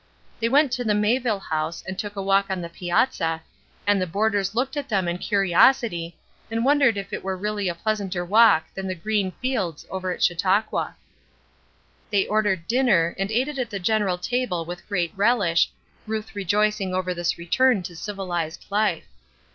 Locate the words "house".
1.41-1.83